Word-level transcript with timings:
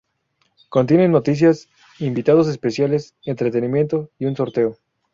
Contiene 0.69 1.07
noticias, 1.07 1.69
invitados 1.99 2.47
especiales, 2.47 3.13
entretenimiento 3.23 4.09
y 4.17 4.25
un 4.25 4.35
sorteo. 4.35 4.79